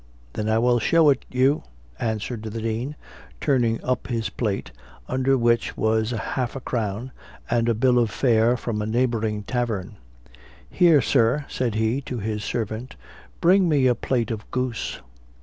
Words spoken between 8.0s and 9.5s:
fare from a neighboring